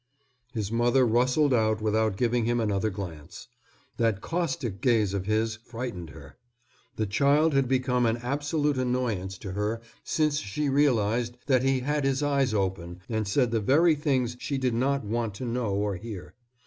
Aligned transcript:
His 0.51 0.71
mother 0.71 1.05
rustled 1.05 1.53
out 1.53 1.79
without 1.79 2.17
giving 2.17 2.45
him 2.45 2.59
another 2.59 2.89
glance. 2.89 3.47
That 3.97 4.19
caustic 4.19 4.81
gaze 4.81 5.13
of 5.13 5.27
his 5.27 5.57
frightened 5.57 6.09
her. 6.09 6.37
The 6.95 7.05
child 7.05 7.53
had 7.53 7.67
become 7.67 8.07
an 8.07 8.17
absolute 8.17 8.79
annoyance 8.79 9.37
to 9.37 9.51
her 9.51 9.79
since 10.03 10.39
she 10.39 10.69
realized 10.69 11.37
that 11.45 11.61
he 11.61 11.81
had 11.81 12.03
his 12.03 12.23
eyes 12.23 12.51
open 12.51 13.01
and 13.09 13.27
said 13.27 13.51
the 13.51 13.59
very 13.61 13.93
things 13.93 14.35
she 14.39 14.57
did 14.57 14.73
not 14.73 15.03
want 15.05 15.35
to 15.35 15.45
know 15.45 15.69
or 15.75 15.97
hear. 15.97 16.33